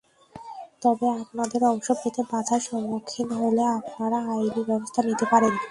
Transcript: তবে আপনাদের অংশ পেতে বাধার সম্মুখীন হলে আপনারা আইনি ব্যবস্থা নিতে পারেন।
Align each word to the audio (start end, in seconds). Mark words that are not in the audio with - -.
তবে 0.83 1.07
আপনাদের 1.21 1.61
অংশ 1.71 1.87
পেতে 2.01 2.21
বাধার 2.31 2.61
সম্মুখীন 2.67 3.27
হলে 3.39 3.63
আপনারা 3.79 4.17
আইনি 4.31 4.61
ব্যবস্থা 4.69 5.01
নিতে 5.07 5.25
পারেন। 5.31 5.53